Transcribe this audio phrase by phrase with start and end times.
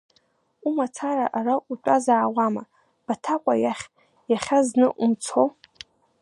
[0.67, 2.63] Умацара ара утәазаауама,
[3.05, 3.85] Баҭаҟәа иахь
[4.31, 5.43] иахьа зны умцо!